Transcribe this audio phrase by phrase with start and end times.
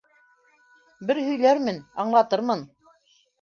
[1.09, 2.65] Бер һөйләрмен, аңлатырмын!